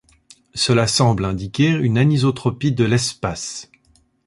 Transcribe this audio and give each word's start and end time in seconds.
Cela 0.55 0.87
semble 0.87 1.23
indiquer 1.25 1.69
une 1.69 1.99
anisotropie 1.99 2.71
de 2.71 2.85
l'espace. 2.85 3.69